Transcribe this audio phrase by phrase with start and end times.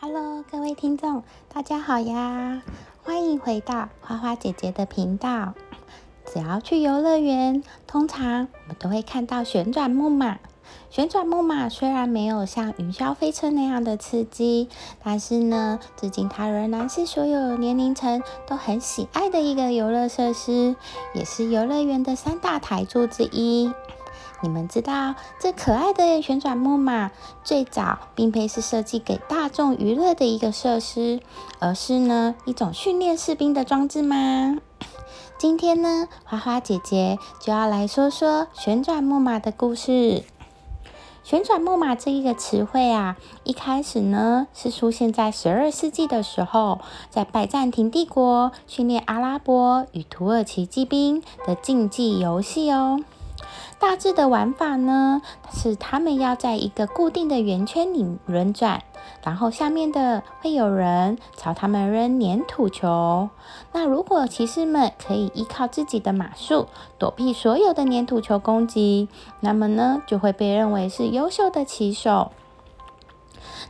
[0.00, 2.62] Hello，各位听众，大家好呀！
[3.02, 5.54] 欢迎回到花花姐姐的频道。
[6.24, 10.38] 只要去游乐园，通常我们都会看到旋转木马。
[10.88, 14.68] 旋转木马虽然没有像云霄飞车那样的刺激，
[15.02, 20.76] 但是呢，至今它仍然是所有年龄层都很喜爱的一个游乐设施，
[21.12, 23.72] 也是游乐园的三大台柱之一。
[24.40, 27.10] 你们知道这可爱的旋转木马
[27.42, 31.20] 最早并非是设计给大众娱乐的一个设施，
[31.58, 34.58] 而是呢一种训练士兵的装置吗？
[35.38, 40.22] 今天呢，花花姐姐就要来说说旋转木马的故事。
[41.24, 53.00] 旋转木马这一个词汇啊，一开始呢是出现在十二世纪的时候，在拜占庭帝国训练阿拉伯与土耳其骑兵的竞技游戏哦。
[53.80, 58.82] 大致的玩法呢，是他们要在一个固定的圆圈里轮转，
[59.22, 63.30] 然后下面的会有人朝他们扔粘土球。
[63.72, 66.66] 那如果骑士们可以依靠自己的马术
[66.98, 69.08] 躲避所有的粘土球攻击，
[69.40, 72.32] 那么呢就会被认为是优秀的骑手。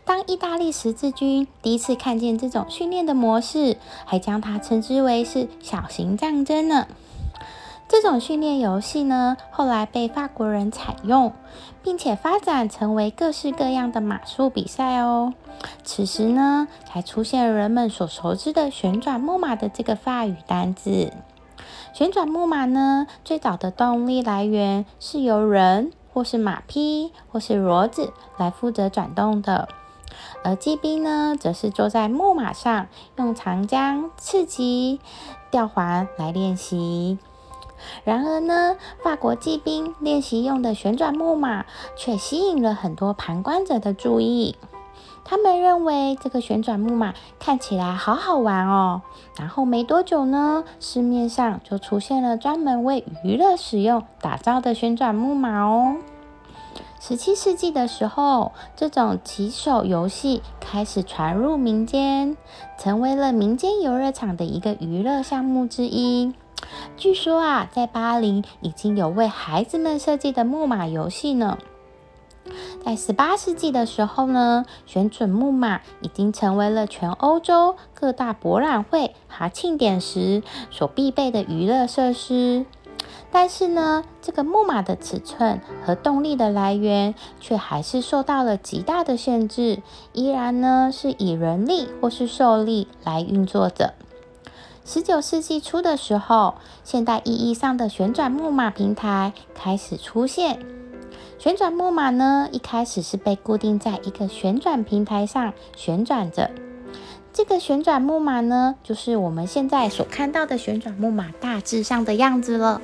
[0.05, 6.87] 当意大利十字军第一次看见这种训练的模式，还将它称之为是小型战争呢。
[7.89, 11.33] 这种训练游戏呢，后来被法国人采用，
[11.83, 15.33] 并且发展成为各式各样的马术比赛哦。
[15.85, 21.11] 此时呢，才出现人们所熟知的旋转木马的这个法语单字。
[21.95, 29.67] 旋转木马呢，最早的动力来源是由人或是马匹或是骡子来负责转动的，
[30.45, 32.87] 而骑兵呢，则是坐在木马上，
[33.17, 35.01] 用长江、刺棘、
[35.51, 37.19] 吊环来练习。
[38.05, 44.57] 然而呢，法国骑兵练习用的旋转木马却吸引了很多旁观者的注意。
[45.25, 49.03] 他们认为这个旋转木马看起来好好玩哦。
[49.39, 55.97] 然后没多久呢，市面上就出现了专门为娱乐使用打造的旋转木马哦。
[57.01, 62.37] 十七世纪的时候，这种骑手游戏开始传入民间，
[62.79, 66.33] 成为了民间游乐场的一个娱乐项目之一。
[66.97, 71.59] 据说啊，在巴黎已经有为孩子们设计的木马游戏呢。
[72.85, 82.65] 在十八世纪的时候呢，旋转木马已经成为了全欧洲各大博览会和庆典时所必备的娱乐设施。
[83.31, 89.83] 但是呢，这个木马的尺寸和动力的来源却还是受到了极大的限制，
[90.15, 93.95] 依然呢是以人力或是受力来运作的。
[94.91, 100.61] 十九世纪初的时候，现代意义上的旋转木马平台开始出现。
[101.39, 106.51] 旋转木马呢，一开始是被固定在一个旋转平台上旋转着。
[107.35, 112.81] 这个旋转木马呢，就是我们现在所看到的旋转木马大致上的样子了。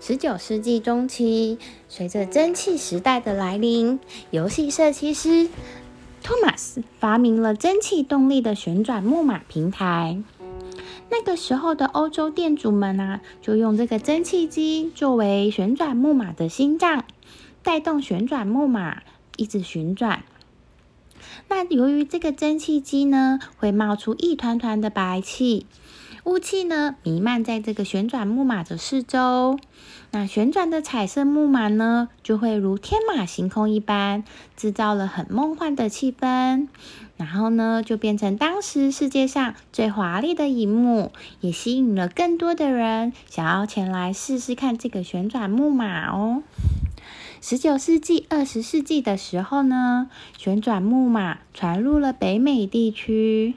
[0.00, 1.58] 十九世纪中期，
[1.90, 4.00] 随着蒸汽时代的来临，
[4.30, 5.50] 游戏设计师
[6.22, 10.22] 托马斯发明了蒸汽动力的旋转木马平台。
[11.10, 17.04] 那个时候的欧洲店主们啊，就用这个蒸汽机作为旋转木马的心脏，
[17.62, 19.02] 带动旋转木马
[19.36, 20.24] 一直旋转。
[21.48, 25.66] 那由于这个蒸汽机呢，会冒出一团团的白气。
[26.24, 29.58] 雾气呢弥漫在这个旋转木马的四周，
[30.12, 34.22] 那旋转的彩色木马呢就会如天马行空一般，
[34.56, 36.68] 制造了很梦幻的气氛。
[37.16, 46.44] 然后呢，就变成当时世界上最华丽的一幕，也吸引了更多的人想要前来试试看这个旋转木马哦。
[47.40, 53.56] 十九世纪、二十世纪的时候呢，旋转木马传入了北美地区。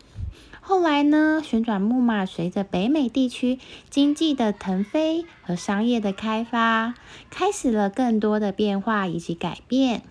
[0.67, 3.59] 后来呢，旋转木马随着北美地区
[3.91, 6.95] 经济的腾飞和商业的开发，
[7.29, 10.01] 开始了更多的变化以及改变。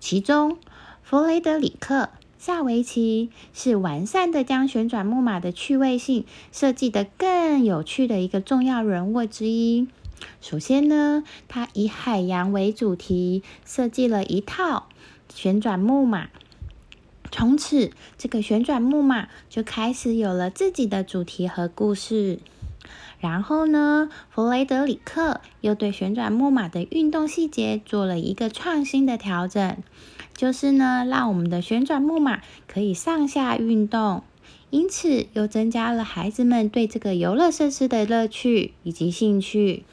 [0.00, 0.56] 其中，
[1.02, 2.04] 弗雷德里克·
[2.38, 9.86] 萨维奇是完善的将旋转木马的趣味性设计得更有趣的一个重要人物之一。
[10.40, 14.88] 首先呢，他以海洋为主题，设计了一套
[15.34, 16.30] 旋转木马。
[17.38, 22.38] 从此，这个旋转木马就开始有了自己的主题和故事。
[23.20, 29.76] 然后呢，弗雷德里克又对旋转木马的运动细节做了一个创新的调整，
[30.34, 34.22] 就是呢，让我们的旋转木马可以上下运动，
[34.70, 39.84] 因此又增加了孩子们对这个游乐设施的乐趣以及兴趣。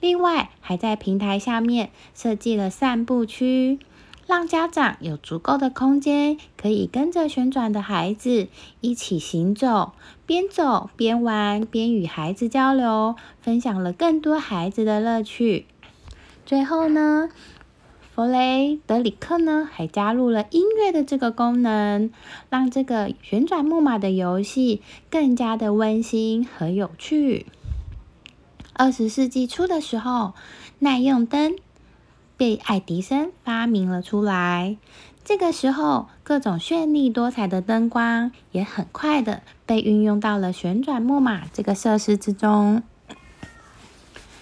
[0.00, 3.80] 另外，还在平台下面设计了散步区。
[4.26, 8.48] 让家长有足够的空间，可以跟着旋转的孩子
[8.80, 9.92] 一起行走，
[10.24, 15.66] 边走边玩，边与孩子交流，分享了更多孩子的乐趣。
[16.46, 17.28] 最后呢，
[18.14, 22.10] 弗雷德里克呢还加入了音乐的这个功能，
[22.48, 24.80] 让这个旋转木马的游戏
[25.10, 27.44] 更加的温馨和有趣。
[28.72, 30.32] 二十世纪初的时候，
[30.78, 31.56] 耐用灯。
[32.36, 34.76] 被爱迪生发明了出来。
[35.24, 42.82] 这个时候，各种绚丽多彩的灯光也很快的被运用到了旋转木马这个设施之中。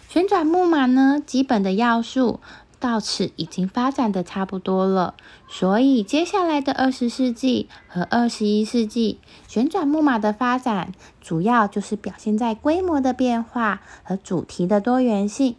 [0.08, 2.40] 旋转木马呢，基本的要素
[2.80, 5.14] 到此已经发展的差不多了。
[5.48, 15.54] 所以，接下来的二十世纪和二十一世纪，旋转木马的发展主要就是表现在规模的变化和主题的多元性。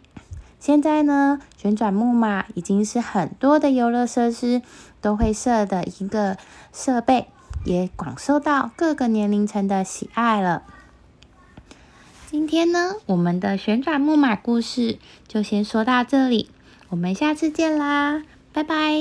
[0.64, 4.62] 现在呢，旋转木马已经是很多的游乐设施
[5.02, 6.38] 都会设的一个
[6.72, 7.26] 设备，
[7.66, 10.62] 也广受到各个年龄层的喜爱了。
[12.30, 16.48] 今天呢，我们的旋转木马故事就先说到这里，
[16.88, 18.94] 我们下次见啦，拜拜。